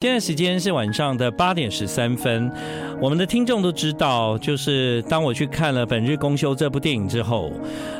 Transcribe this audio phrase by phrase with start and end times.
[0.00, 2.48] 现在时间是晚上的八点十三分，
[3.00, 7.50] 我们的听众都知道，就是当我去看了《本日公休》这部电影之后，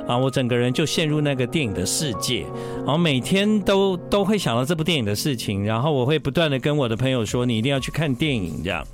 [0.06, 2.46] 啊，我整个人就陷入那个电影的世界，
[2.86, 8.86] 然后每天都都会想到这部电影的事情，然后我会不断的跟我的朋友说，你一定要去看电影这样，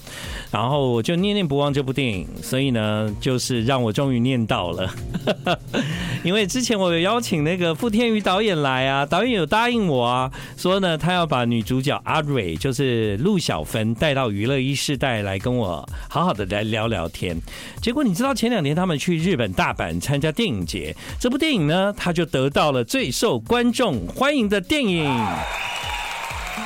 [0.51, 4.91] 然后我就念念不忘这部电影，所以呢，就是让我终于念到了，
[6.25, 12.94] 因为之前我有邀请那个傅天宇导演来啊，导演有答应我啊，说呢，他要把女主角阿蕊，就是。
[12.95, 17.37] 是陆小芬带到娱乐一世代来跟我好好的来聊聊天，
[17.83, 25.05] 结果你知道前两天他们去日本大阪参加电影节，这部电影呢，他就得到了最受观众欢迎的电影，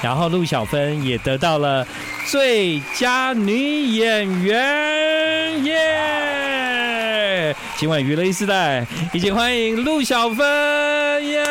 [0.02, 1.86] 然后陆小芬也得到了
[2.26, 7.56] 最佳女演员耶！
[7.78, 11.42] 今晚娱乐一世代一起欢迎陆小芬耶！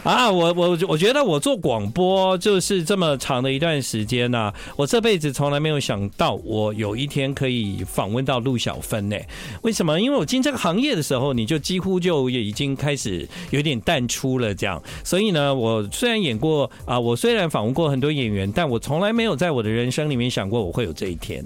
[0.04, 9.16] 啊，我我我觉得我做广播就是这么长的一段时间呐，我这辈子从来没有想到我有一天可以访问到陆小芬呢。
[9.62, 10.00] 为什么？
[10.00, 14.82] 因为我进这个行业的时候，你就几乎就也已经开始有点淡出了这样。
[15.04, 21.44] 所以呢，我虽然演过啊，我虽然访问过很多演员，但我从来没有在我的人生里面想过我会有这一天。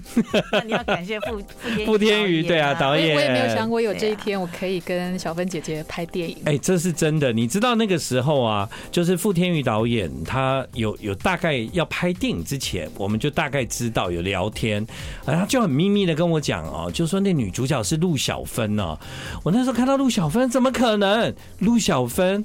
[0.52, 6.36] 那你要感谢傅傅傅天宇，对啊，导演，我也没有想过有这一天，我可以跟小芬姐姐拍电影。
[6.44, 7.32] 哎，这是真的。
[7.32, 14.86] 你知道那个时候啊，就是傅天宇导演，他有有大概要拍电影之前，我们就大概知道有聊天，
[15.26, 18.98] 然后就很秘密的跟我讲哦，就说那女主角是陆小芬哦。
[19.42, 21.34] 我那时候看到陆小芬，怎么可能？
[21.58, 22.44] 陆小芬。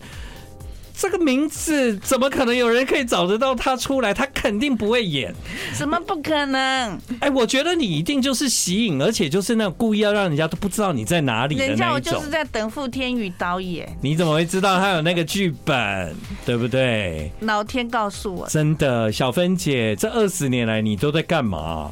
[1.00, 4.12] 这个名字怎么可能有人可以找得到他出来？
[4.12, 5.32] 他肯定不会演，
[5.78, 7.00] 怎么不可能？
[7.20, 11.70] 哎，我觉得你一定就是吸引，而且就是那种故意要让人家都不知道你在哪里的那种。
[11.70, 13.88] 人家我就是在等傅天宇导演。
[14.02, 16.16] 你怎么会知道他有那个剧本？
[16.46, 17.32] 对不对？
[17.42, 18.48] 老天告诉我。
[18.48, 21.92] 真的，小芬姐，这二十年来你都在干嘛？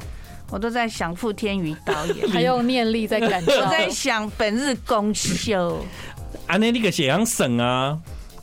[0.49, 3.51] 我都在想傅天宇导演， 还有念力在感受。
[3.51, 5.85] 我在想本日公休。
[6.47, 7.97] 啊，那那个血氧省啊。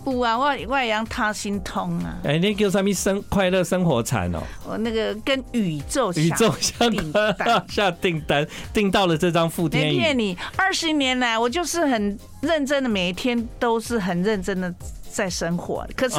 [0.04, 2.18] 不啊，我我也让他心痛啊！
[2.24, 4.42] 哎，那叫什么生快乐生活禅哦？
[4.66, 7.34] 我那个跟宇宙宇宙相关
[7.68, 9.92] 下订单，订到了这张傅天宇。
[9.92, 14.74] 没骗你，二十年来我就是很认真的，每一天都是很认真的
[15.08, 15.86] 在生活。
[15.96, 16.16] 可是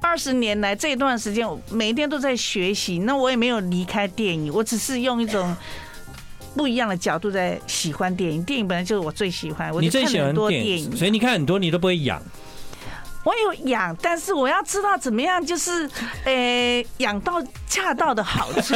[0.00, 3.00] 二十年来这一段时间，我每一天都在学习。
[3.00, 5.56] 那我也没有离开电影，我只是用一种
[6.54, 8.44] 不一样的角度在喜欢电影。
[8.44, 12.22] 电影本来就是我最喜欢，我就看很多电影，所以你看很多你都不会养。
[13.24, 15.88] 我有养，但是我要知道怎么样，就是，
[16.24, 18.74] 呃，养到恰到的好处。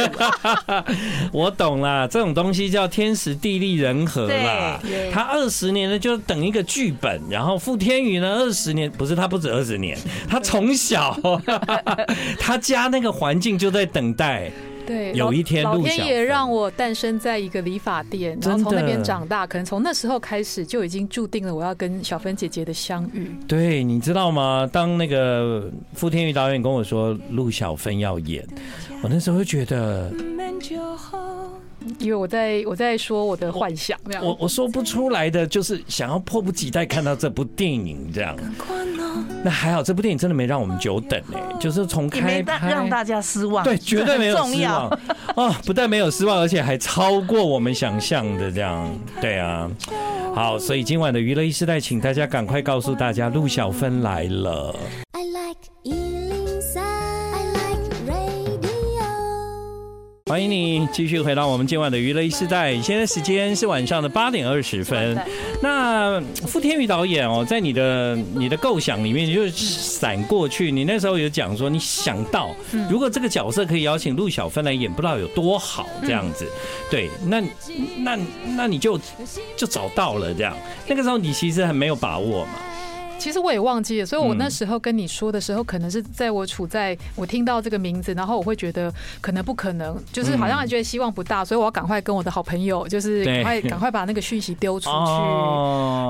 [1.31, 4.79] 我懂了，这种东西叫天时地利人和啦。
[5.13, 11.15] 他二十年呢，就等一个剧本，然后傅天宇呢，二十年不是他不止二十年，他从小
[12.39, 14.51] 他家那个环境就在等待。
[14.89, 23.29] 对，有一天老天爷让我诞生在一个理发店，然后从那边长大，可能从那时候开始就已经注定了我要跟小芬姐姐的相遇。
[23.47, 24.67] 对，你知道吗？
[24.73, 28.43] 当那个傅天宇导演跟我说陆小芬要演，
[29.03, 30.11] 我那时候就觉得。
[31.97, 38.35] 因为我在我在说我的幻想，我我，我说不出来的，就是想要迫不及待看到这部电影这样。
[39.43, 44.99] 那还好，这部电影真的没让我们久等哎，就是从开拍让大家失望，对，绝对没有失望。
[45.35, 48.89] 哦，不但没有失望，而且还超过我们想象的这样。
[49.21, 49.69] 对啊，
[50.35, 54.75] 好，所以今晚的娱乐一时代，请大家赶快告诉大家，陆小芬来了。
[60.29, 62.79] 欢迎你继续回到我们今晚的娱乐一世代。
[62.83, 65.19] 现在时间是晚上的八点二十分。
[65.59, 70.71] 那傅天宇导演哦，在你的你的构想里面，你就闪过去。
[70.71, 72.55] 你那时候有讲说，你想到
[72.87, 76.47] 如果这个角色可以邀请陆小芬来演，不知道有多好这样子。
[76.91, 77.41] 对，那
[77.97, 78.15] 那
[78.55, 78.99] 那你就
[79.57, 80.55] 就找到了这样。
[80.87, 82.51] 那个时候你其实很没有把握嘛。
[83.19, 94.95] 其实我也忘记了，所以我那时候跟你说的时候，可能是在我处在我听到这个名字，然后我会觉得可能不可能，就是好像觉得希望不大，所以我要赶快跟我的好朋友，就是赶快赶快把那个讯息丢出去，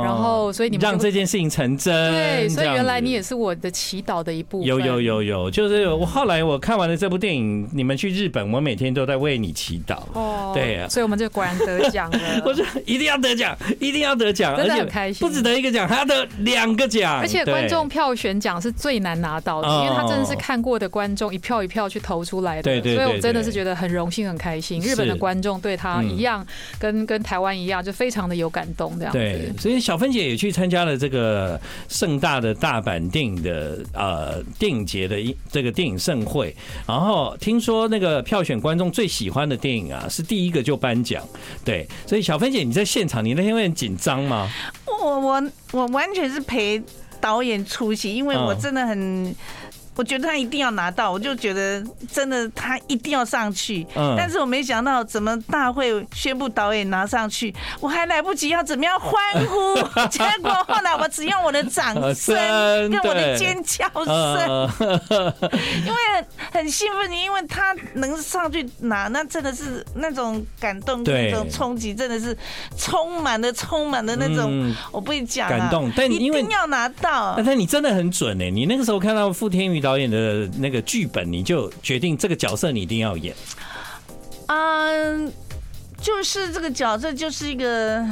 [0.03, 2.11] 然后所以你们让这件事情成真。
[2.11, 4.67] 对，所以原来你也是我的祈祷的一部分。
[4.67, 9.97] 有有有有，就是我后来我看完了这部电影，你们去日本，我每天都在为你祈祷。
[10.13, 12.19] 哦，对啊，所以我们就果然得奖了。
[12.45, 16.98] 我说一定要得奖，一定要得奖，真的很开心，不止得一个奖，还要得两个奖。
[16.99, 24.81] 奖，而且观众票选奖是最难拿到的，因为他真的是看过的观众一票一票去投出来的，对对，所以我真的是觉得很荣幸很开心。
[24.81, 26.45] 日本的观众对他一样，
[26.77, 29.13] 跟跟台湾一样，就非常的有感动这样。
[29.13, 36.55] 对，所以小芬姐也去参加了这个盛大的大阪电影的呃电影节的一这个电影盛会，
[36.87, 41.23] 然后听说那个票选观众最喜欢的电影啊，是第一个就颁奖。
[41.63, 44.49] 对，所以小芬姐你在现场，你那天会很紧张吗？
[44.85, 46.81] 我我我完全是陪
[47.21, 49.35] 导演出席，因为我真的很。
[49.99, 53.85] 我觉得他一定要拿到，我就觉得真的他一定要上去。
[53.97, 59.11] 嗯，但是我没想到怎么大会宣布导演拿上去，我还来不及要怎么样欢
[59.45, 59.75] 呼，
[60.07, 62.33] 结果后来我只用我的掌声
[62.89, 64.71] 跟我的尖叫声，
[65.85, 72.33] 因为很兴奋，因为他能上去拿，那真的是那种感动，那种冲击，真的是
[72.77, 83.35] 充满了充满了那种，我不会讲啊，感动，但一定要拿到，但你真的很准哎，你那个时候看到傅天宇导演的那个剧本，你就决定这个角色你一定要演。
[84.47, 85.31] 嗯，
[86.01, 88.05] 就是这个角色就是一个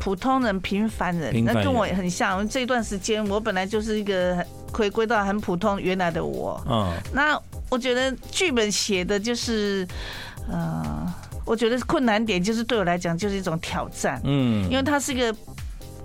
[0.00, 2.48] 普通人、平凡人，那跟我很像。
[2.48, 6.62] 这段时间我本来就是一个回归到很普通原来的我。
[6.68, 9.86] 嗯，那我觉得剧本写的就是，
[10.50, 11.14] 呃，
[11.44, 14.20] 我觉得困难点就是对我来讲就是一种挑战。
[14.24, 15.34] 嗯，因为它是一个。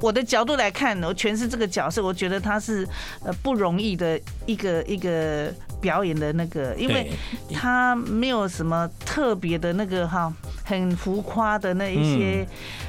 [0.02, 2.88] 我的角度来看，我诠释这个角色，我觉得他是
[3.24, 7.12] 呃不容易的一个一个表演的那个，因为
[7.54, 10.34] 他没有什么特别的那个哈，
[10.80, 12.46] 很浮夸的那一些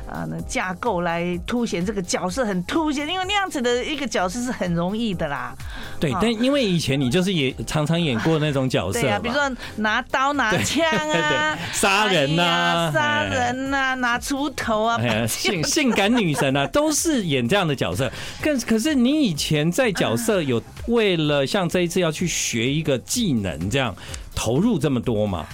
[0.08, 5.54] 啊那架构来凸显这个角色很凸显，因为那样子的一个角色是很容易的啦。
[5.98, 18.10] 对，但因为以前你就是也常常演过那种角色，对啊，比如说拿刀拿枪啊，杀人呐，杀人呐，拿锄头啊，性 性感女神啊， 都是演这样的角色。
[18.40, 23.94] 可可是你以前在角色有为了像这一次要去学一个技能，这样
[24.34, 25.46] 投入这么多吗？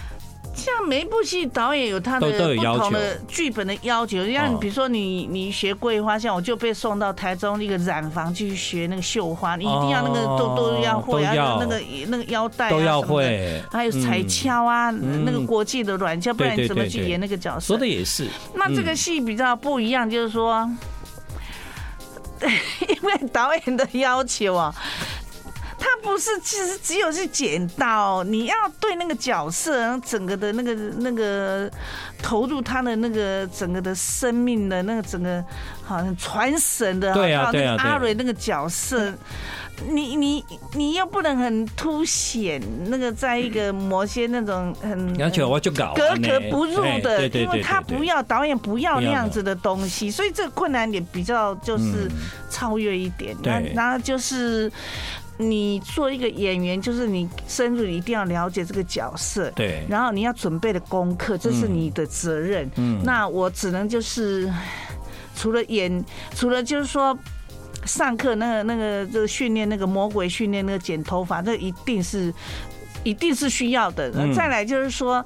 [0.58, 2.26] 像每一部戏，导演有他的
[2.56, 4.28] 不同的剧本的要求。
[4.30, 17.66] 像比如说你你学桂花，像我就被送到台中一个染坊去学那个绣花，你一定要那个都都要会，要那个那个腰带都要会，还有彩鞘啊，那个国际的软鞘，不然你怎么去演那个角色？
[17.68, 18.26] 说的也是。
[18.54, 20.68] 那这个戏比较不一样，就是说，
[22.42, 24.74] 因为导演的要求啊。
[25.78, 31.70] 他不是，其实只有是剪刀，你要对那个角色，然后整个的那个那个
[32.20, 35.42] 投入他的那个整个的生命的那个整个
[35.84, 39.14] 好像传神的，对啊对啊，阿蕊那个角色，
[39.88, 40.44] 你你
[40.74, 52.10] 你又不能很凸显那个在一个某些那种很要求我就搞格格不入的，因为他不要导演不要那样子的东西，所以这个困难点比较就是
[52.50, 54.70] 超越一点，那然后就是。
[55.40, 62.68] 你做一个演员，就是你深入一定要了解这个角色，对，然后你要准备的功课，这是你的责任。
[62.74, 64.52] 嗯，那我只能就是
[65.36, 66.04] 除了演，
[66.34, 67.16] 除了就是说
[67.84, 72.34] 上课那个那个这个训练那个魔鬼训练那个剪头发，这一定是
[73.04, 74.10] 一定是需要的。
[74.34, 75.24] 再来就是说，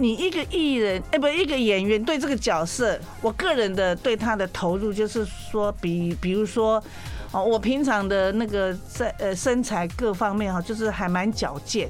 [0.00, 6.82] 你一个艺人哎，不，一个演员对这个角色，我个人的对他的投入就是说，比比如说。
[7.42, 11.88] 我平常的那个在呃身材各方面哈，就是还蛮矫健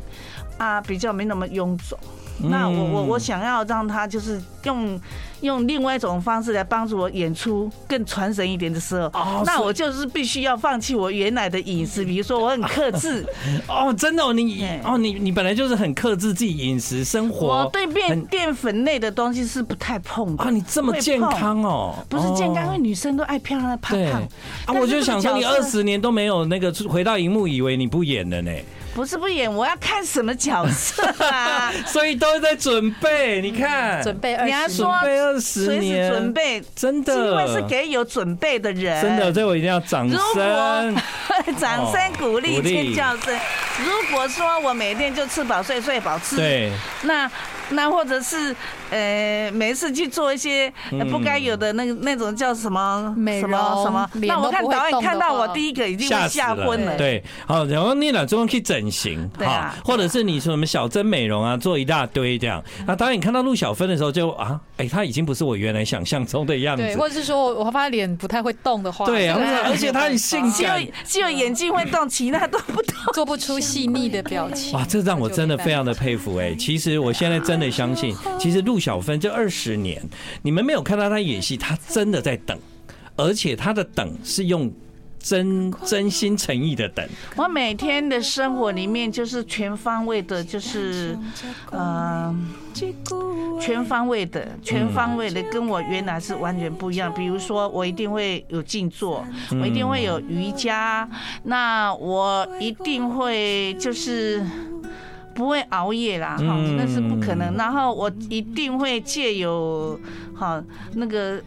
[0.58, 1.98] 啊，比较没那么臃肿。
[2.38, 5.00] 那我我我想要让他就是用
[5.41, 13.27] 用另外一种方式来帮助我演出更传神一点的时候，那我就是必须要放弃我原来的饮食，比如说我很克制。
[13.69, 20.45] 哦，真的哦，你哦你你本来就是很克制自己饮食生活，我对淀淀粉类的东西是不太碰的。
[20.45, 21.95] 啊，你这么健康哦？
[22.09, 24.23] 不是健康，因为女生都爱漂亮胖胖。
[24.66, 28.50] 啊，我就想说你二十年都没有那个回到荧幕，以为你不演了呢。
[28.97, 31.71] 不是不演，我要看什么角色啊？
[31.87, 33.43] 所以都在准备。
[33.43, 39.03] 你看，准备二，你还说准备二十年，准备真的，机会是给有准备的人。
[39.03, 40.97] 真的，这我一定要掌声，
[41.61, 43.38] 掌声鼓励，尖叫声。
[43.85, 46.73] 如果说我每天就吃饱睡，睡饱吃，对，
[47.03, 47.31] 那。
[47.70, 48.54] 那或者是
[48.90, 50.73] 呃，每次去做一些
[51.11, 53.50] 不该有的那个那种叫什么美容
[53.82, 56.96] 什么，那我看导演看到我第一个已经吓昏了。
[56.96, 62.62] 对，好，然后你俩中间去整形，好，或者是你说什么小针美容啊，做一大堆这样。
[62.87, 66.82] 那导演看到陆小芬的时候就啊，哎，她已经不是我原来想象中的样子。
[66.82, 74.75] 对，或者是说我发现脸不太会动的话，对啊，而且她很性感，只有只有眼睛会动，其他都不动，做不出细腻的表情。
[74.75, 76.54] 哇，这让我真的非常的佩服哎。
[76.54, 77.56] 其实我现在真。
[77.56, 80.06] 真的相信，其实陆小芬这二十年，
[80.42, 82.58] 你们没有看到她演戏，她真的在等，
[83.16, 84.70] 而且她的等是用。
[85.18, 87.04] 真真心诚意的等，
[87.37, 91.18] 我每天的生活里面就是全方位的，就是
[91.70, 92.35] 呃，
[93.61, 97.12] 全方位的，全方位的，跟我原来是完全不一样。
[97.12, 99.25] 比如说，我一定会有静坐，
[99.61, 101.08] 我一定会有瑜伽，
[101.42, 104.44] 那我一定会就是
[105.35, 107.56] 不会熬夜啦，哈，那是不可能。
[107.56, 109.99] 然后我一定会借由
[110.35, 110.62] 哈
[110.94, 111.42] 那个。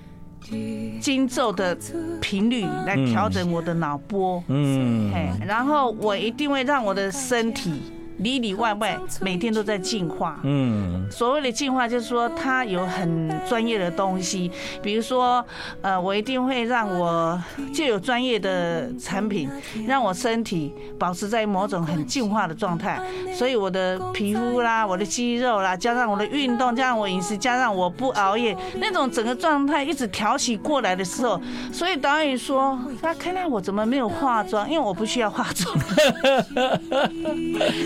[1.00, 1.78] 经咒的
[2.22, 5.12] 频率来调整我的脑波，嗯，
[5.46, 7.82] 然后我一定会让我的身体。
[8.20, 10.40] 里里外外每天都在进化。
[10.44, 15.46] 嗯，所谓的进化就是说，它有很专业的东西，比如说，
[15.82, 17.42] 呃，我一定会让我
[17.74, 19.50] 就有专业的产品，
[19.88, 23.00] 让我身体保持在某种很进化的状态。
[23.34, 31.40] 所以我的皮肤啦，我的肌肉啦，加上我的运动，加上我饮食，加上我不熬夜，那种整个状态一直调起过来的时候，
[31.72, 34.70] 所以导演说，他看来我怎么没有化妆？
[34.70, 35.74] 因为我不需要化妆，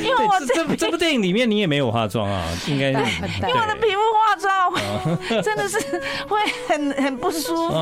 [0.04, 0.23] 因为。
[0.48, 3.00] 这这部电影里面你也没有化妆啊， 应该是
[3.42, 5.78] 因为我的皮肤化妆真的是
[6.28, 7.74] 会很很不舒服，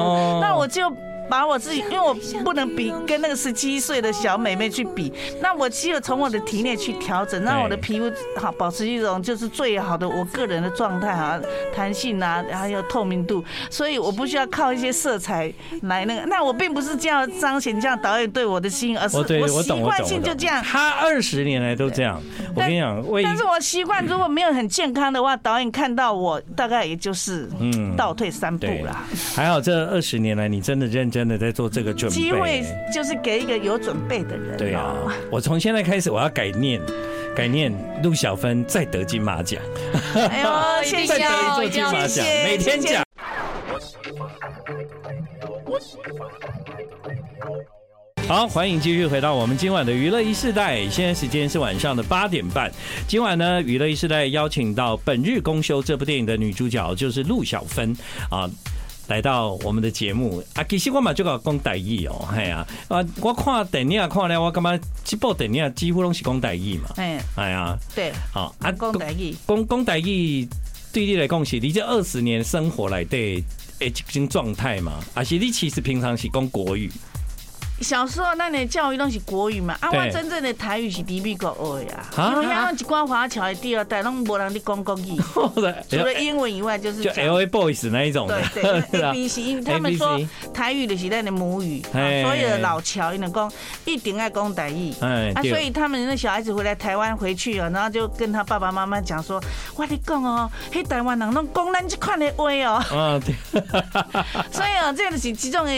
[0.41, 0.91] 那我就。
[1.31, 11.39] 把我自己，因为我不能比跟那个十七岁的小妹妹去比，那我只有从我的体内去调整，让我的皮肤好保持一种就是最好的我个人的状态啊，
[11.73, 15.49] 弹性啊，还有透明度，所以我不需要靠一些色彩
[15.83, 16.25] 来那个。
[16.25, 19.25] 那我并不是这样彰显这样导演对我的心，而是我
[19.63, 20.61] 习惯性就这样。
[20.61, 22.21] 他二十年来都这样，
[22.53, 29.05] 我跟你讲，但是我习惯如果没有很健康的话，导演看到我大概也就是嗯倒退三步啦。
[29.33, 31.20] 还好这二十年来你真的认真。
[31.21, 34.57] 真的在做这个准备，机会就是给一个有准备的人。
[34.57, 34.95] 对啊，
[35.29, 36.81] 我从现在开始我要改念，
[37.35, 39.61] 改念陆小芬再得金马奖。
[40.15, 40.49] 哎呦，
[40.83, 43.03] 谢谢，再得一座金马奖，每天讲。
[48.27, 50.89] 好，欢迎继续回到我们今晚的娱乐一世代。
[50.89, 52.71] 现在时间是晚上的八点半。
[53.07, 57.95] 今晚呢，娱乐一世代邀请到《本日公休》这部电影的女主角就是陆小芬
[58.31, 58.49] 啊。
[59.11, 60.41] 来到我们的节目。
[60.53, 70.47] 啊，其实我嘛就讲讲台语哦，系啊，啊，我看电影看了，我感觉这部电影几乎拢是讲台语嘛，哎，系啊，对，好啊，讲台语，讲讲台语，
[70.93, 73.17] 对你来讲是你这二十年生活来的
[73.79, 76.89] 诶一种状态嘛，啊是你其实平常是讲国语？
[77.81, 85.17] 小时候那年教育都是国语嘛，啊，我真正的台语是第一个学的啊，因为像一寡华侨的第二代拢无人咧讲国语，
[85.89, 88.41] 除了英文以外就是就 L A Boys 那一种，对
[88.91, 90.19] 对， A B C，因为他们说
[90.53, 93.51] 台语就是咱的母语，所有的老侨伊能讲
[93.85, 99.41] 一定爱讲台语，啊，所以他们那小孩子回来台湾回去啊，然后就跟他爸爸妈妈讲说，
[99.75, 103.35] 我跟你讲哦，嘿，台湾人拢讲咱这款的话哦，嗯，对，
[104.51, 105.71] 所以啊，这个是其中的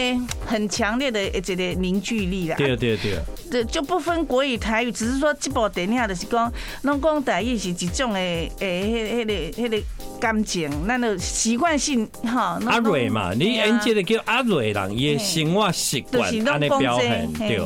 [0.54, 3.18] 很强烈的一个凝聚力啦，对对对，
[3.50, 9.82] 这就不分国语台语，只是说这部电影就是讲，拢讲台语是一种的诶，迄、迄个、迄个
[10.20, 12.60] 感情，咱就习惯性哈。
[12.66, 17.60] 阿瑞嘛，你演这个叫阿瑞人，伊的生活习惯安尼表现对。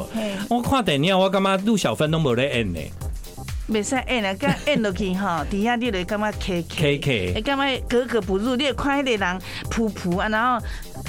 [0.48, 2.80] 我看电影，我感觉陆小芬都无咧演呢。
[3.70, 8.56] 袂使演啊，甲演落去哈，底下你就感觉 K K K，会感觉格格不入。
[8.56, 9.40] 你看迄个人
[9.70, 10.66] 噗噗啊，然后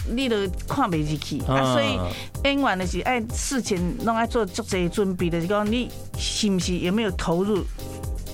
[0.08, 0.36] 你都
[0.68, 1.74] 看袂入去啊。
[1.74, 2.00] 所以
[2.44, 7.63] 演员的是爱事情拢爱做足侪准备，就是讲你是不是有没有投入？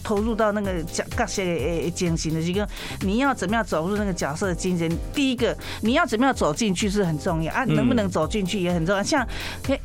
[0.07, 2.69] 投入到那个角角色的精神的这个，
[2.99, 4.87] 你要怎么样走入那个角色的精神？
[5.15, 9.01] 第一个，你要怎么样走进去是很重要啊，能不能走进去也很重要。
[9.01, 9.27] 像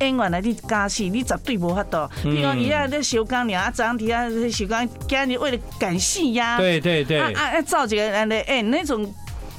[0.01, 2.07] 演员来你加戏，你绝对无法度。
[2.23, 9.11] 比如你在那修钢梁啊，张提啊，修钢，今日为了赶戏呀，对对对，啊啊，造几个人的哎那种，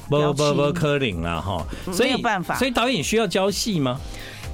[0.08, 1.66] 不不不可能了哈，
[1.98, 2.56] 没有办法。
[2.56, 4.00] 所以导演需要教戏吗？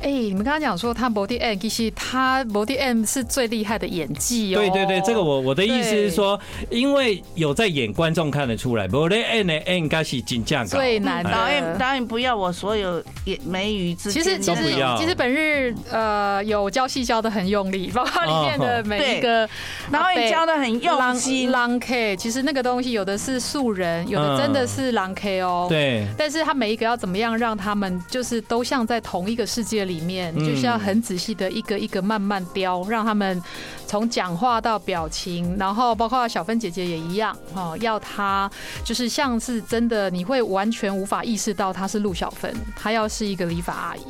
[0.03, 4.59] 哎，你们刚刚讲说他 body M，其实他 body M 是最厉害的演技哦。
[4.59, 6.39] 对对对，这个我我的意思是说，
[6.71, 10.79] 因为有在演，观众看得出来 body M 的 M 应该是金价高。
[10.79, 14.63] 最难的导演导演不要我所有演眉宇之间其实其实
[14.99, 19.49] 其实本日呃有教戏教的很用力，包括里面的每一个
[19.91, 21.51] 导演教的很用心。
[21.51, 25.67] Long K，其实那个东西有的是素人，有的真的是 Long K 哦。
[25.69, 26.07] 对。
[26.17, 33.43] 但是他每一个要怎么样让他们就是都像在同一个世界里面，就是要很仔细的一个一个慢慢雕，让他们
[33.87, 38.49] 从讲话到表情，然后包括小芬姐姐也一样哦，要她
[38.85, 44.05] 就是像是真的，你会完全无法意识到她是陆小芬，她要是一个理发阿姨。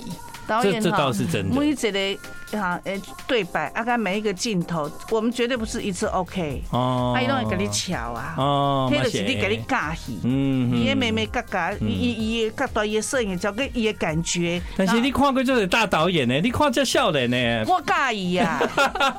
[0.46, 1.54] 导演这这倒是真的。
[1.54, 2.18] 每一个
[2.52, 6.62] 哈，诶，对白，大概每一个镜头，我们绝对不是一次 OK。
[6.70, 7.12] 哦。
[7.14, 8.34] 他一定会给你瞧啊。
[8.38, 8.92] 哦。
[8.92, 10.18] 他就是你给你尬戏。
[10.24, 10.74] 嗯。
[10.74, 14.60] 伊的妹妹嘎嘎，伊伊伊，嘎到伊的摄影交给伊的感觉。
[14.76, 17.64] 但是你看过就是大导演呢，你看这笑的呢。
[17.66, 18.58] 我介意呀。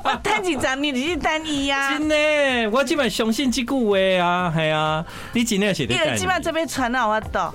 [0.02, 1.92] 我谈几张你你单一呀。
[1.92, 5.94] 真的，我基本相信这句话啊，系啊，你真的是得。
[6.12, 7.54] 你基本这边传 到我到。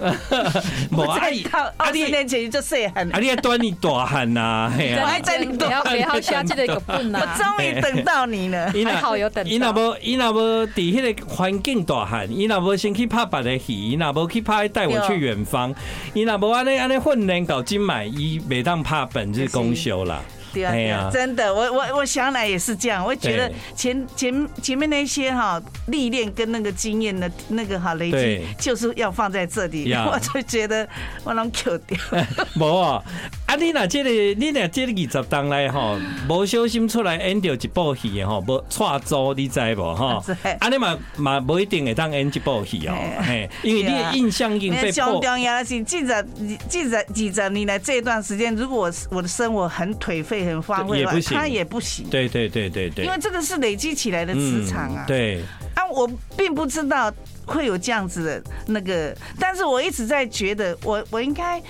[0.91, 1.45] 无阿姨，
[1.77, 3.09] 二十年前就细汉。
[3.11, 5.01] 阿你还端你大汉呐，系啊。
[5.01, 5.97] 我还在你多汉。
[5.97, 7.19] 然后下这个本呐。
[7.21, 9.49] 我终于等到你了，还好有等到。
[9.49, 15.73] 伊那无，伊那无，伫迄个环境大汉，伊那无先去拍别的戏，伊那无去拍带我去远方，
[16.13, 20.21] 伊那无安尼安尼混练到今晚，伊每当拍本日公休啦。
[20.55, 30.87] 对啊，对啊，真的，我我我想来也是这样，我觉得前前前面那些哈历练跟那个经验的那个哈累积，就是要放在这里， 我就觉得
[31.25, 31.97] 我能 Q 掉。
[32.57, 33.03] 无啊，
[33.47, 34.09] 啊你那这个
[34.39, 40.23] 你那这个二十档来哈，无小心出来演到一部戏哈，无错租你知无哈？
[40.59, 42.95] 啊你嘛嘛不一定会当演一部戏哦，
[43.27, 45.21] 嘿，因为你的印象已经被破。
[45.21, 46.23] 重要的是记者
[46.69, 50.44] 记者记者你来这段时间，如果我我的生活很颓废。
[50.45, 52.07] 很方便，他也不行。
[52.09, 55.03] 对对对对对，因为这个是累积起来的磁场啊。
[55.07, 55.41] 对
[55.75, 57.11] 啊，我并不知道
[57.45, 61.61] 会有这样子的那个，但是我一直在觉得我，我我应该。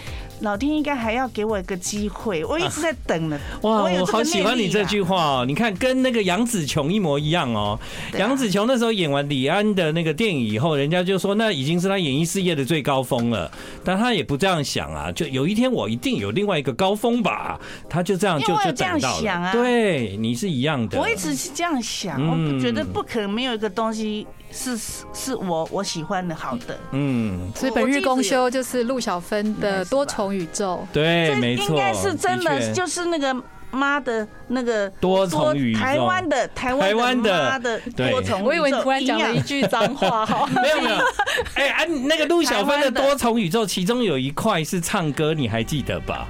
[0.42, 3.40] 老天应该还要给我一个机会，我一直在等了。
[3.64, 5.46] 哇，我好喜欢你这句话哦！
[5.46, 7.80] 你看，跟那个杨紫琼一模一样哦。
[8.18, 13.50] 杨紫琼那时候演完李安的那个电影以后，人家就说那已经是她演艺事业的最高峰了。
[13.84, 17.60] 但她也不这样想啊，就有一天我一定有另外一个高峰吧。
[17.90, 19.52] 她就这样就就等到了。
[19.54, 21.00] 对，你是一样的。
[21.00, 24.28] 我一直是这样想，我不觉得不可能没有一个东西。
[24.56, 24.78] 是
[25.14, 33.36] 是我我喜欢的好的，嗯，所以本日公休就是陆小芬的多重宇宙，对，没错，应该是真的，就是那个
[33.72, 40.96] 妈的那个多重宇宙，台湾的台湾的妈的多重宇宙，我以为你突然讲了一句脏话，哈， 没有没有，
[41.56, 42.90] 哎哎，那个陆小芬的。
[42.90, 46.26] 多重宇宙，其中有一块是唱歌，你还记得吧？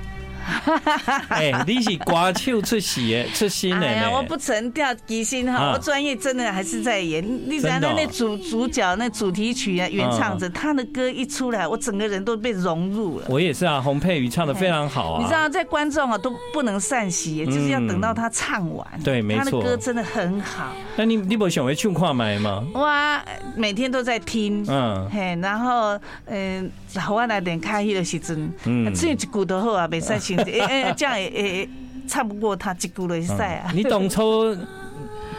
[1.30, 3.86] 哎，你是歌手出席出新的。
[3.86, 7.24] 哎呀，我不成掉低薪哈，我专业真的还是在演。
[7.48, 13.26] 你知道那那主主角那主题曲啊，原唱者他的歌一出来，我整个人都被融入了。
[13.30, 15.22] 我也是啊，洪佩瑜唱的非常好啊。
[15.22, 18.88] 你知道，在观众啊都不能散席，就是要等到他唱完。
[19.04, 20.72] 对，没错，他的歌真的很好。
[20.96, 22.64] 那你你不想回去看麦吗？
[22.74, 23.24] 哇，
[23.56, 29.88] 每天都在听，嗯，嘿，然后嗯，好我来点开戏的时阵，嗯，只有一句都好啊，
[30.36, 31.70] 没赛诶诶，这样也也
[32.08, 33.72] 差不过他一句的赛啊。
[33.74, 34.56] 你当初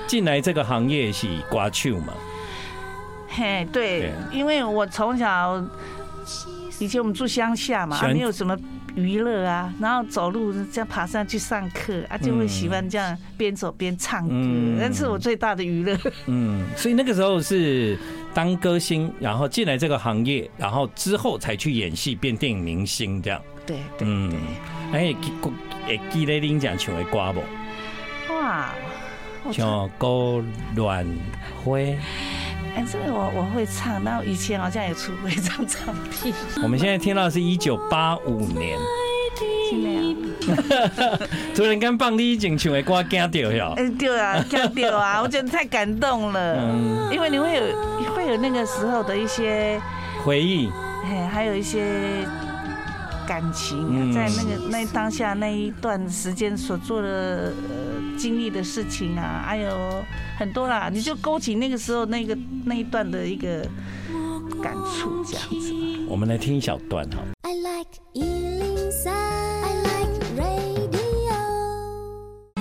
[0.06, 2.12] 进来这个行业是歌手嘛？
[3.28, 5.62] 嘿，对，因为我从小
[6.78, 8.56] 以前我们住乡下嘛，没有什么
[8.94, 14.34] 娱乐啊，然后走路这样爬上去上课啊，就会喜欢这样边走边唱歌，
[14.78, 15.98] 那是我最大的娱乐。
[16.26, 17.98] 嗯，所以那个时候是
[18.32, 23.40] 当歌星，然后进来这个行业，然后之后才去演戏，变电影明星这样。
[23.66, 24.38] 对对对。
[24.92, 25.32] 哎，记
[25.86, 27.42] 会记得恁讲唱的歌不？
[28.34, 28.70] 哇，
[29.52, 30.42] 像高
[30.74, 31.06] 暖
[31.64, 31.98] 灰。
[32.74, 36.34] 哎，这个我我会唱，然后以前好像也出过一张唱片。
[36.62, 38.78] 我们现在听到的是一九八五年。
[39.68, 40.16] 听没有？
[41.54, 43.74] 突然间放你以前唱的歌，惊掉哟。
[43.76, 45.20] 哎，对啊，惊掉啊！
[45.20, 49.80] 我觉得太感动了，嗯，因为你会有会有那个时候的一些
[50.22, 50.70] 回忆，
[51.04, 52.26] 哎，还有一些。
[53.26, 60.04] 感情啊在那个那当下那一段时间所做的呃经历的事情啊，哎呦
[60.38, 63.60] 很多啦，你就勾起那个时候那个那一段的一个
[64.62, 65.74] 感触，这样子。
[66.08, 67.18] 我们来听一小段哈。
[67.42, 67.88] I like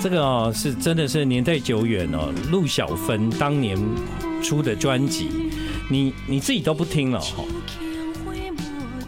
[0.02, 3.76] 这个哦是真的是年代久远哦，陆小芬当年
[4.42, 5.50] 出的专辑，
[5.90, 7.42] 你你自己都不听了哈。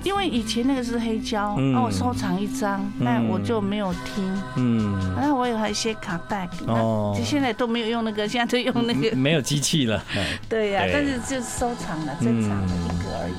[0.09, 4.43] 因为以前那个是黑胶，那我收藏一张，那我就没有听。
[4.57, 10.03] 嗯，然后我有还有一些卡带，哦，就现在都没有用那个，现在都用那个，没有机器了。
[10.49, 13.35] 对呀，但是就收藏了，珍藏了一个而已。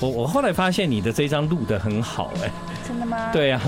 [0.00, 2.50] 我我后来发现你的这张录的很好，哎，
[2.84, 3.30] 真的吗？
[3.32, 3.60] 对呀，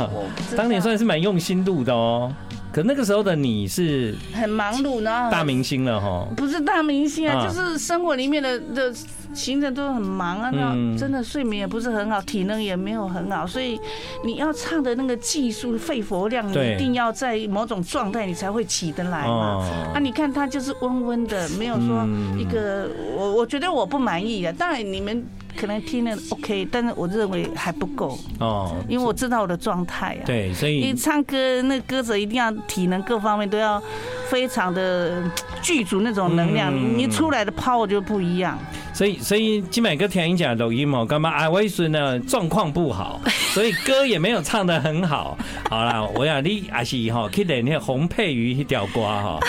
[0.57, 2.35] 当年算是蛮用心录的哦。
[2.73, 6.27] 可那个时候的你是很忙碌呢，大明星了哈？
[6.37, 8.95] 不是大明星啊，就是生活里面的的。
[9.33, 13.81] 行程都很忙啊，那真的睡眠也不是很好，体能也没有很好，所以
[14.25, 19.65] 你要唱的那个技术、肺活量，你一定要在某种状态，你才会起得来嘛。
[19.95, 22.05] 啊，你看他就是温温的，没有说
[22.37, 24.53] 一个我，我觉得我不满意啊。
[24.59, 25.25] 当然你们
[25.57, 30.25] 可能听了 OK，但是我认为还不够哦，因为我知道我的状态啊。
[30.25, 33.83] 对，所以你唱歌那歌者一定要体能各方面都要
[34.29, 35.23] 非常的
[35.63, 38.59] 具足那种能量，你出来的 power 就不一样。
[38.93, 41.31] 所以，所以今晚哥听你讲录音嘛，干嘛？
[41.31, 43.21] 阿威孙呢状况不好，
[43.55, 45.39] 所以歌也没有唱得很好。
[45.71, 49.41] 好啦，我想你还是哈，去练那洪佩瑜那条瓜哈，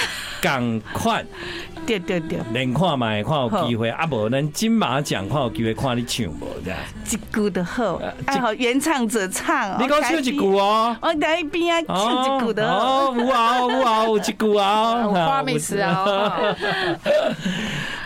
[0.42, 1.26] 赶快，
[1.86, 3.90] 对对对，连看嘛，看有机会。
[3.90, 6.80] 啊，无咱金马奖看有机会看你唱无这样。
[7.10, 9.82] 一句的好，爱好原唱者唱。
[9.82, 12.70] 你讲唱一句哦，我在一边啊唱一句的。
[12.72, 16.42] 哦，有啊有啊有一句啊，花美食啊。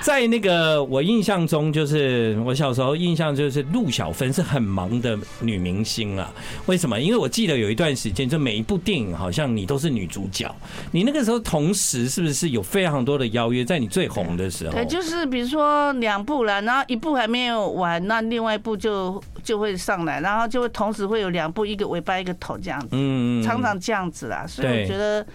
[0.05, 6.31] 在那个我印象中，就是我小时候印象就是陆小芬是很忙的女明星啊。
[6.67, 7.01] 为什么？
[7.01, 10.55] 因为我记得有一段时间，就每一部电影好像你都是女主角。
[10.91, 13.65] 你那个时候同时是不是有非常多的邀约？
[13.65, 24.45] 在你最红的时候，对，就是比如说两部了，然后一部还没有完，那另外一部就就会上来，然后就会同时会有两部，一个尾巴一个头这样子，嗯，常常这样子啦。
[24.47, 25.25] 所以我觉得，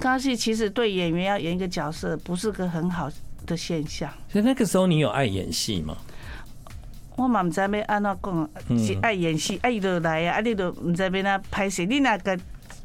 [0.00, 3.08] 刚戏其实对演员要演一个角色，不是个很好
[3.46, 5.96] 的现象，所以那个时候你有爱演戏吗？
[7.16, 12.36] 我嘛唔知要安怎讲，是爱演戏，爱就来啊，啊你都唔知要哪拍摄，你那个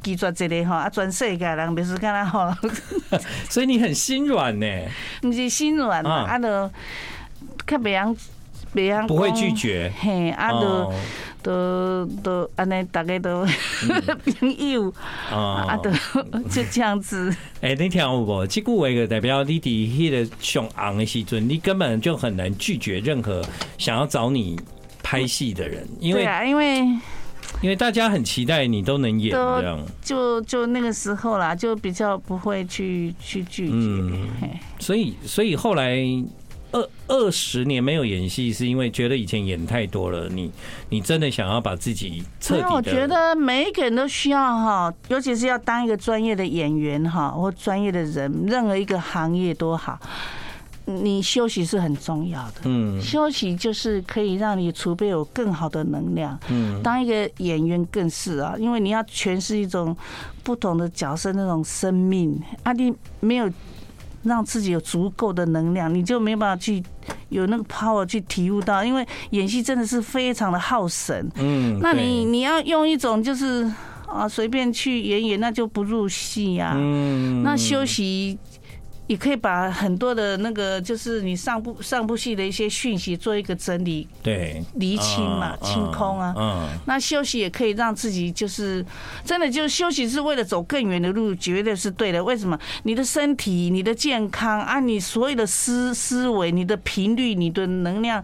[0.01, 2.49] 拒绝一个吼，啊全世界人别说干哪吼。
[3.49, 4.65] 所以你很心软呢？
[5.27, 6.71] 唔是心软嘛，啊都
[7.65, 8.15] 看别人
[9.07, 10.93] 不会拒绝，嘿，啊都。
[11.43, 13.43] 都都安尼，大家都
[14.39, 14.93] 朋友
[15.31, 15.89] 啊，都
[16.47, 17.35] 就这样子。
[17.61, 18.45] 哎，你听有无？
[18.45, 23.43] 这句话个代表你伫迄个上红的时阵，你根本就很难拒绝任何
[23.79, 24.55] 想要找你
[25.01, 26.81] 拍戏的人，因为啊，因为
[27.63, 29.79] 因为大家很期待你都能演这样。
[30.03, 33.71] 就就那个时候啦，就比较不会去去拒绝。
[33.73, 34.29] 嗯，
[34.77, 36.05] 所以所以后来。
[36.71, 40.29] 二二十年没有演戏，是因为觉得以前演太多了。
[40.29, 40.49] 你
[40.89, 42.69] 你真的想要把自己彻底的？
[42.69, 49.99] 我觉得每一个人都需要哈，尤其是要当一个专业的演员哈，或专业的人，任何一个行业都好，
[50.85, 52.61] 你休息是很重要的。
[52.63, 56.39] 嗯，休息就是可以让你储备有更好的能量。
[56.49, 59.95] 嗯，当一个演员更是啊，因为你要诠释一种
[60.41, 63.51] 不同的角色那种生命啊，你没有。
[64.23, 66.81] 让自己有足够的能量，你就没办法去
[67.29, 71.29] 有那个 power 去体悟到，因为演戏真的是非常的耗神。
[71.35, 73.69] 嗯，那你你要用一种就是
[74.07, 76.73] 啊随便去演演，那就不入戏呀。
[76.75, 78.37] 嗯，那休息。
[79.11, 86.33] 你可以把很多的那个，就是你上部上部戏的一些讯息做一个整理，对，厘清嘛，清空啊。
[86.37, 86.65] 嗯。
[86.85, 88.85] 那休息也可以让自己，就是
[89.25, 92.23] 真的，就是休息是为了走更远的路，绝对是对的。
[92.23, 92.57] 为什么？
[92.83, 98.23] 你的身体、你的健康啊，你所有的思思维、你的频率、你的能量，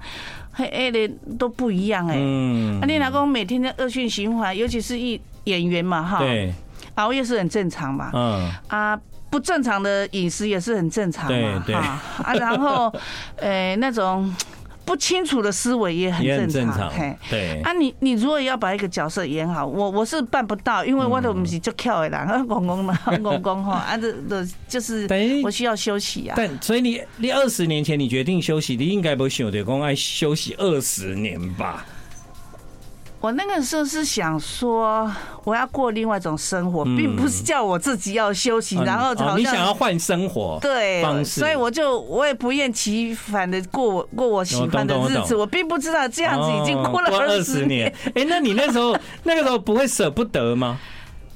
[0.54, 1.06] 嘿，哎的
[1.38, 2.16] 都不一样哎。
[2.18, 2.80] 嗯。
[2.80, 6.20] 啊，你老公每天的恶性循环，尤其是一演员嘛，哈。
[6.20, 6.54] 对。
[6.96, 8.10] 熬夜是很正常嘛。
[8.14, 8.50] 嗯。
[8.70, 8.98] 啊。
[9.30, 12.00] 不正常的饮食也是很正常嘛，哈。
[12.24, 12.94] 啊，然后，
[13.38, 14.34] 呃，那种
[14.86, 17.62] 不清楚的思维也很正常，嘿，对。
[17.62, 25.06] 啊，你你如果要把一个角色演好，我我是办不到，因为我都不是就跳的人，公公嘛，公公哈，啊，这这就是
[25.44, 26.36] 我需要休息啊。
[26.38, 31.86] 但所以你你二十年前你决定休息，你应该不想得公爱休息二十年吧？
[33.20, 35.12] 我那个时候是想说，
[35.44, 45.36] 我要过另外一种生活，并不是叫我自己要休息，然后好像你想要换生活对方式，所以我就我也不厌其烦的过我过我喜欢的日子。
[45.36, 47.92] 我并不知道这样子已经过了二十年。
[48.14, 50.80] 哎，那你那时候 那个时候不会舍不得吗？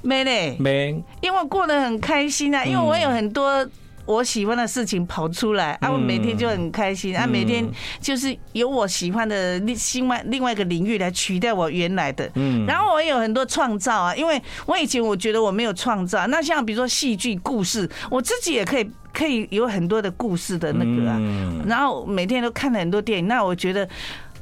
[0.04, 3.68] 没嘞，没，因为我过得很开心啊，因为我有很多。
[4.06, 7.66] 我喜欢的事情跑出来啊，我每天就很开心啊，每天
[8.00, 21.20] 就是有我喜欢的另另外另外一个领域来取代我原来的，嗯，然后我也有很多创造啊，因为我以前我觉得我没有创造，那像比如说戏剧故事，我自己也可以可以有很多的故事的那个啊，
[21.68, 23.88] 然后每天都看了很多电影，那我觉得。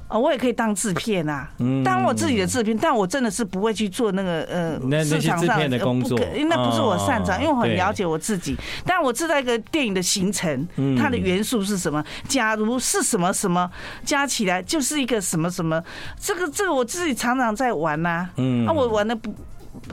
[0.09, 1.47] 哦，我也可以当制片啊，
[1.85, 8.57] 当我自己的制片，但我真的是不会去做那个呃市场上的工作，因为那不是我擅长，因为我很了解我自己。
[8.83, 10.67] 但我知道一个电影的形成，
[10.97, 12.03] 它的元素是什么？
[12.27, 13.69] 假如是什么什么
[14.03, 15.81] 加起来就是一个什么什么，
[16.19, 19.33] 这个这个我自己常常在玩呐，嗯，啊，我玩的不。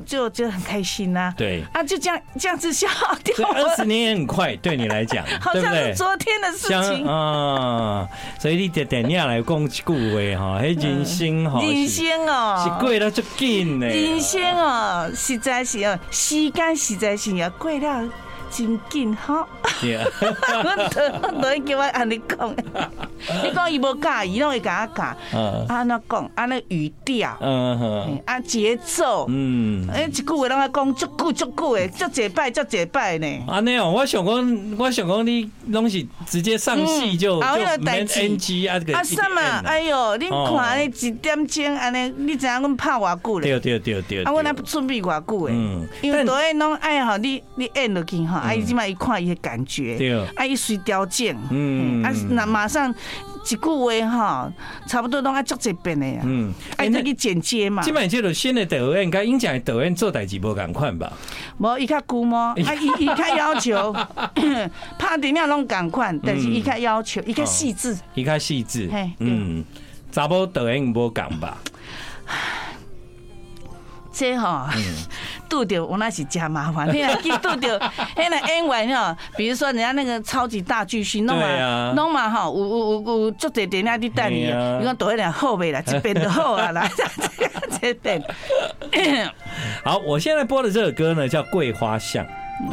[0.04, 2.86] 就就很开心呐，对啊，就这样这样子消
[3.24, 3.48] 掉。
[3.48, 8.06] 二十年也很快，对你来讲， 好像是昨天的事情啊。
[8.38, 13.86] 所以你点点下来讲一句话哈，还人生哈，人生哦，是过得足紧的。
[13.86, 17.86] 人生哦，实在是哦，时间实在是要过得
[18.56, 19.46] 真紧哈。
[19.82, 20.06] 对啊，
[20.64, 22.54] 我都会叫我安尼讲，
[23.44, 25.16] 你讲伊无教，伊，拢会甲我教，
[25.68, 27.30] 安怎讲，安尼语调，
[28.24, 33.26] 啊节奏，嗯，诶，一句话拢爱讲足久足久诶，足几摆足几摆呢？
[33.46, 39.40] 安尼哦，我想讲，我想讲你拢是直接上戏就就免 NG 啊，这个啊什么？
[39.66, 43.58] 哎呦，你看你一点钟安尼，你知影阮拍偌久咧？
[43.60, 52.94] 对对对对，啊，我来准备偌久诶，嗯，因为导演拢爱吼，你你演落去吼，啊，伊即摆伊看伊诶感觉，对，啊，伊随调整，嗯，啊，那马上
[53.44, 54.52] 一句话哈，
[54.86, 57.82] 差不多拢爱足一遍的呀，嗯，哎那个剪接嘛。
[57.82, 61.12] 即摆这个新的导演，甲应讲导演做代志无共款吧？
[61.58, 63.92] 无，伊较龟毛， 啊，伊伊较要求，
[64.98, 69.64] 拍电影拢共款，但是伊较要求，伊较细致，伊较细致，嗯，
[70.10, 71.58] 查某导演无共吧？
[74.16, 74.70] 这哈，
[75.48, 76.90] 拄着我那是真麻烦。
[76.90, 77.78] 你若去拄着，
[78.16, 84.46] 迄个演员吼，比如说人家那个超级大巨星，弄嘛弄嘛哈，有有有有足侪电影伫等你，
[84.78, 85.82] 你讲导演好未啦？
[85.86, 86.88] 这边就好啊啦，
[87.80, 88.22] 这边。
[89.84, 92.24] 好，我现在播的这首歌呢，叫《桂花巷》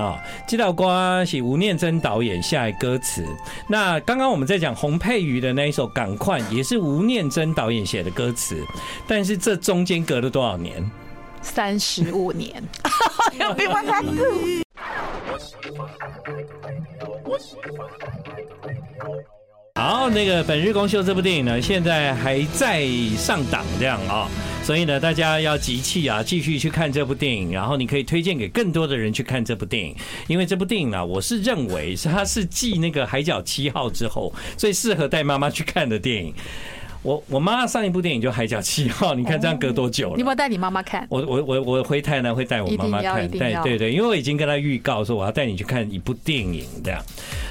[0.01, 0.17] 啊。
[0.47, 3.25] 这道歌是吴念真导演下的歌词。
[3.67, 8.65] 那刚刚我们在讲洪佩瑜的那一首《港快》，也是吴念真导演写的歌词。
[9.07, 10.89] 但是这中间隔了多少年？
[11.43, 12.63] 三十五年，
[19.75, 24.29] 好，那个《本日公休》这部电影呢，现在还在上档，这样啊，
[24.63, 29.95] 所以呢，大家要集气啊，继续去看这部电影，然后你可以推荐给更多的人去看这部电影，
[30.27, 36.33] 因为这部电影呢，我是认为是它是继那个《海角七号》之后最适合带妈妈去看的电影。
[37.03, 40.15] 我我妈上一部电影就《海角七号》，你看这样隔多久了？
[40.15, 41.05] 你有没有带你妈妈看？
[41.09, 46.99] 我我我我回台南会带我妈妈看，对对对，因为我已经跟她预告说我要带你去看一部电影这样。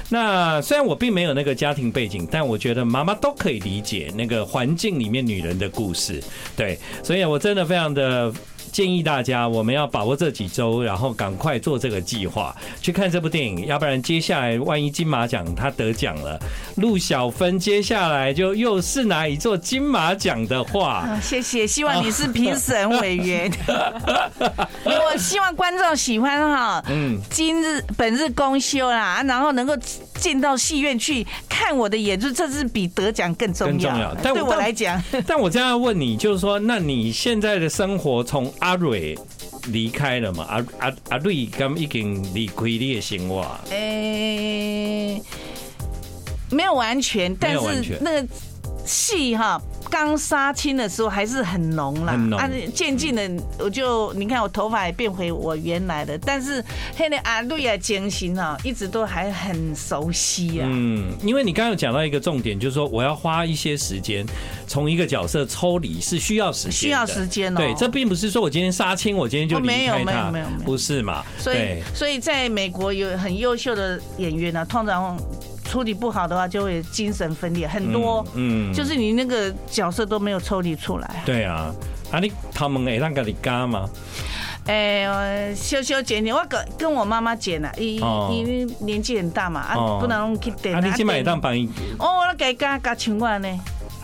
[0.09, 6.21] 那虽然我并没有那个家庭背景，但我觉得妈妈都可以理解那个环境里面女人的故事，
[6.55, 8.33] 对，所以我真的非常的。
[8.73, 16.39] 建议大家，我们要把握这几周，然后赶快做这个计划去看这部电影，要不然接下来万一金马奖他得奖了，
[16.77, 23.51] 陆小芬接下来就又是拿一座金马奖的话，谢谢，希望你是评审委员，
[24.83, 29.77] 我希望观众喜欢哈，嗯，今日本日公休啦，然后能够
[30.23, 34.15] 进到戏院去看我的演出，这是比得奖更重要。
[34.23, 39.17] 但对我来讲， 但我这样要问你，就是说，那你现在的生活从阿蕊
[39.67, 40.45] 离开了嘛？
[40.45, 43.45] 阿阿阿瑞刚已经离开你的生活。
[43.71, 45.21] 诶，
[46.49, 48.27] 没有完全，但是那个
[48.85, 49.61] 戏哈。
[49.93, 53.29] 刚杀青的时候还是很浓啦，啊，渐进的
[53.59, 56.65] 我就你看我头发也变回我原来的，但是
[56.97, 60.67] 现在阿瑞啊，精神啊，一直都还很熟悉啊。
[60.67, 64.25] 嗯，因为你刚刚有讲到一个重点，就是说我要花一些时间
[64.65, 67.59] 从一个角色抽离是需要时间，需要时间哦。
[67.59, 71.23] 对，这并不是说我今天杀青，我今天就离开他，没有没有没有，不是嘛？
[71.37, 75.15] 所以所以在美国有很优秀的演员呢，通常。
[75.73, 78.23] 处理不好的话，就会精神分裂很多。
[78.35, 81.23] 嗯，就是你那个角色都没有抽离出来。
[81.25, 81.73] 对啊，
[82.11, 83.89] 啊你他们会让给你干吗？
[84.67, 87.95] 哎，修修剪剪，我跟跟我妈妈剪了，因
[88.31, 90.75] 因为年纪很大嘛，啊不能去点。
[90.75, 91.67] 啊你起码也当帮伊。
[91.97, 93.49] 哦，我给加加情况呢。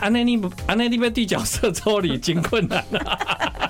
[0.00, 3.69] 啊那你不啊那你要对角色抽离真困难啊。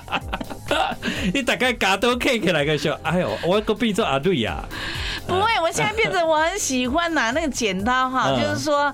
[1.33, 4.63] 你大概嘎都 K 起来个说，哎呦，我个变做阿瑞呀。
[5.27, 8.93] 不会，我现在变成 我很喜欢拿那个剪刀哈，就是说，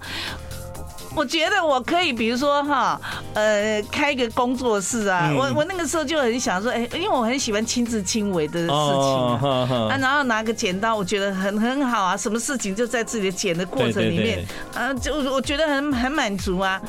[1.16, 3.00] 我觉得我可以，比如说哈，
[3.34, 16.80] 呃，开一个工作室啊，我我那个时候就很想说，哎，因为我很喜欢亲自亲为的事情啊，然后拿个剪刀，我觉得很很好啊，什么事情就在自己的剪的过程里面，啊，就我觉得很很满足啊。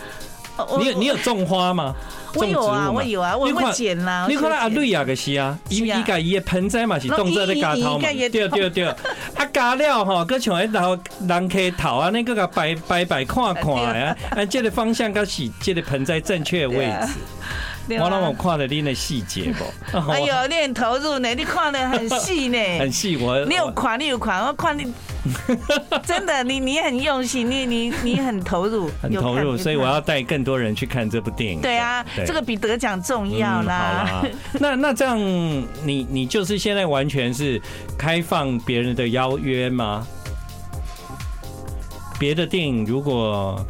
[0.79, 1.95] 你有你有种花吗？
[2.35, 4.27] 我有啊，我有啊，我会剪啦。
[4.29, 8.85] 你看阿瑞亚个是啊，伊伊家伊的盆栽嘛是种在咧加头嘛，对对对。
[8.87, 8.97] 啊
[9.53, 17.09] 加了吼，搁像迄头人客头啊，那个摆摆摆看看 啊，啊，这个方向搁是这个盆栽正确的位置。
[17.99, 19.99] 我让我看了你的细节不？
[20.13, 23.17] 哎呦， 你很投入呢，你看的很细呢，很细。
[23.17, 24.93] 我你有看，你有看，我看你。
[26.05, 31.61] 真的，你你很用心，你你你很投入， 很投入，所以我要带更多人去看这部电影。
[31.61, 34.23] 对啊，这个比得奖重要啦。
[34.61, 35.19] 那那这样，
[35.85, 37.61] 你你就是现在完全是
[37.97, 40.07] 开放别人的邀约吗？
[42.19, 43.65] 别的电影如果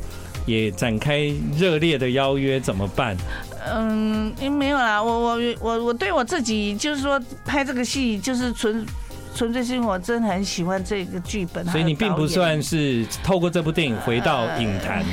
[0.47, 3.17] 也展开热烈的邀约怎么办？
[3.71, 8.87] 嗯，没有啦，我我我我对我自己就是说拍这个戏就是纯。
[9.39, 15.05] 纯粹是因为我真的很喜欢这个剧本，所以你并不算是透过这部电影回到影坛，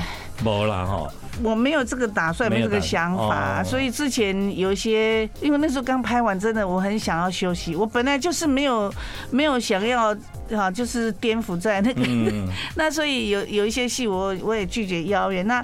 [0.43, 1.07] 没了哈。
[1.43, 7.75] 我没有这个打算，没有这个想法，所以之前有一些，因为那时候刚拍完，真的我很想要休息。
[7.75, 8.93] 我本来就是没有
[9.31, 10.15] 没有想要
[10.55, 12.01] 啊，就是颠覆在那个，
[12.75, 15.43] 那所以有有一些戏我我也拒绝邀约。
[15.43, 15.63] 那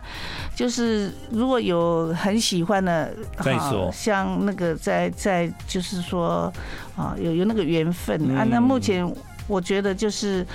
[0.55, 6.51] 就是如果有很喜欢的，好像那个在在就是说
[6.95, 9.09] 啊，有有那个缘分啊，那目前。
[9.47, 10.45] 我觉得就是，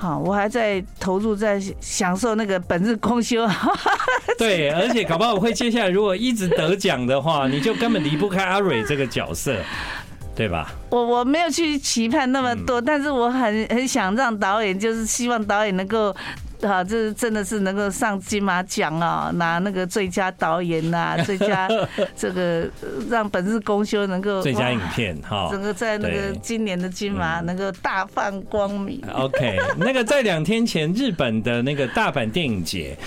[0.00, 3.44] 好，我还在投入，在享受那个本日公休。
[4.38, 9.56] 对，而且搞不好我会接下来，如果一直得奖的话， 你就根本离不开阿蕊这个角色，
[10.36, 10.72] 对吧？
[10.90, 16.14] 我我没有去期盼那么多，但是我很很想让导演，就是希望导演能够。
[16.62, 21.68] 啊，这真的是能够上金马奖啊，拿那个最佳导演呐， 最佳
[22.16, 22.68] 这个
[23.08, 29.00] 让本日公休能够最佳影片哈，整个在那个今年的金马能够大放光明。
[29.14, 32.98] OK，那个在两天前日本的那个大阪电影节，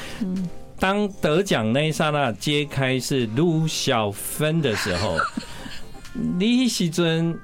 [0.79, 5.17] 当得奖那一刹那揭开是陆小芬的时候，
[6.13, 7.37] 你时阵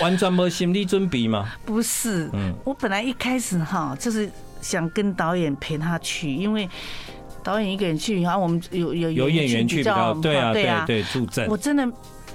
[0.00, 1.52] 完全没心理准备吗？
[1.66, 4.30] 不是，嗯，我本来一开始哈就是。
[4.62, 6.66] 想跟导演陪他去，因为
[7.42, 11.46] 导演一个人去，然后我们有有有演员去比较对啊对啊对助阵。
[11.48, 11.86] 我真的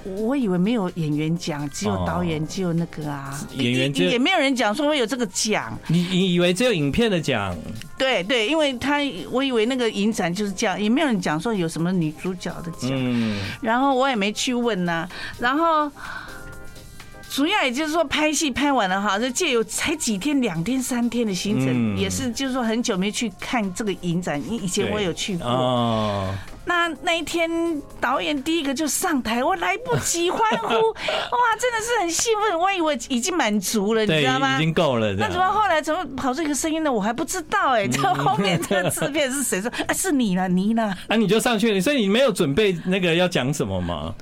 [0.04, 5.76] 我以为没有演员奖，只有导演，只有那个啊演员，也没有人讲说会有这个奖。
[5.88, 7.56] 你你以为只有影片的奖？
[7.98, 8.98] 对对，因为他
[9.30, 12.90] 我以为那个影展就是这样，也没有人讲说有什么女主角的奖。
[12.92, 15.90] 嗯，然后我也没去问呐，然后。
[17.30, 25.46] 主要也就是说拍戏拍完了哈，就借由才几天两天三天的行程，也是就是说很久没去看这个影展，以前我有去过。
[25.46, 26.34] 哦。
[26.64, 27.50] 那那一天
[27.98, 34.56] 导演第一个就上台，我来不及欢呼， 哇，真的是很兴奋，我以为已经满足了，你知道吗？
[34.56, 35.14] 已经够了。
[35.14, 36.92] 那怎么后来怎么跑出一个声音呢？
[36.92, 39.70] 我还不知道哎，这后面这个制片是谁说？
[39.86, 40.94] 啊，是你了，你呢？
[41.08, 44.14] 啊，你就上去了，所以你没有准备那个要讲什么吗？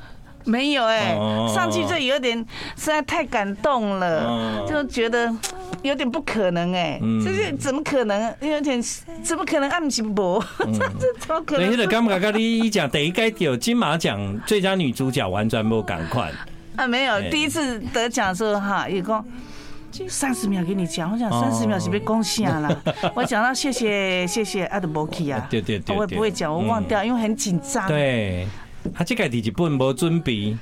[0.46, 2.38] 没有哎、欸，上去就有点
[2.76, 5.30] 实在太感动了，就觉得
[5.82, 8.32] 有点不可能哎、欸，这是怎么可能？
[8.40, 8.80] 有点
[9.22, 9.68] 怎么可能？
[9.68, 10.40] 按金箔？
[10.58, 11.66] 这 这怎么可能？
[11.66, 16.30] 你那个刚刚跟你讲，第一该有金马奖最佳女主角完全不赶快。
[16.76, 19.24] 啊，没有第一次得奖的时候哈，一共
[20.08, 22.82] 三十秒给你讲，我讲三十秒是被恭喜啊了，
[23.16, 27.88] 我讲到谢谢谢谢阿德伯基啊，对对对，我也不会讲，我忘掉，因为很紧张。
[27.88, 28.46] 对。
[28.94, 30.56] 他这个第一本没准备，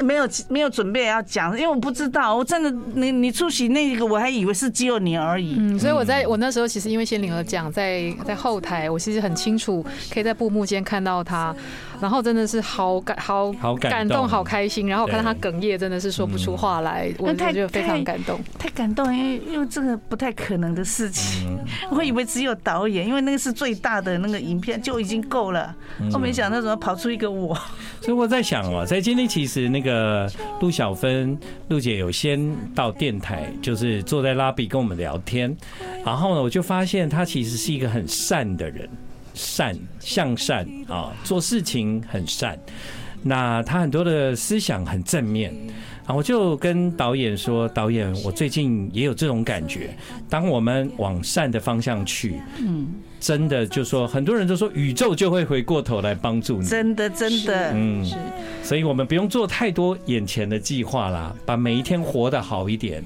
[0.00, 5.56] 没有没有准备要讲，因为我不知道，我真的你你出席那个，我还以为是只有你而已。
[5.58, 11.54] 嗯，所以我在我那时候其实因为先领了奖，在在后台，我其实很清楚可以在布幕间看到他。
[12.00, 14.28] 然后真的是好感好好感动。
[14.28, 21.58] 好开心，然后看到他哽咽，真的是说不出话来，我觉得非常感动，太感动，因为因为这个不太可能的事情，
[21.90, 25.74] 我以为只有导演，因为那个是最大的那个影片就已经够了，
[26.12, 27.54] 我没想到怎么跑出一个我。
[28.02, 30.30] 所以我在想哦，在今天其实那个
[30.60, 35.56] 陆小芬陆姐有先到电台，就是坐在拉比跟我们聊天，
[36.04, 38.86] 然后呢，我就发现她其实是一个很善的人。
[39.38, 42.58] 善向善啊，做事情很善。
[43.22, 45.54] 那他很多的思想很正面。
[46.04, 49.94] 然后我就跟导演说：“导演，我最近也有这种感觉。
[50.26, 52.88] 当我们往善的方向去，嗯，
[53.20, 56.66] 真的就说很多人都说宇宙就会回过头来帮助你。
[56.66, 58.10] 真的，真的，嗯，
[58.62, 63.04] 所以我们不用做太多眼前的计划啦，把每一天活得好一点。”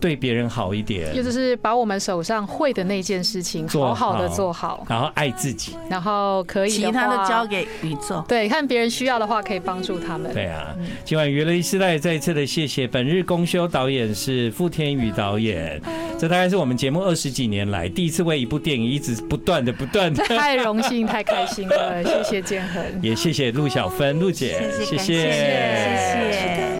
[0.00, 3.94] 对别人好一点，也就是把我们手上会的那件事情好。
[3.94, 8.22] 好的做好，然后爱自己，然后可以其他的交给宇宙。
[8.28, 10.32] 对，看别人需要的话，可以帮助他们。
[10.32, 15.80] 对啊，今晚娱乐一时代再一次的谢谢本日公休导演是傅天宇导演，
[16.18, 24.98] 这大概是我们节目二十几年来第一次为一部电影一直不断的不断的， 太荣幸太开心了，谢谢建恒， 也谢谢陆小芬陆姐，谢谢。
[24.98, 25.32] 谢
[26.32, 26.66] 谢。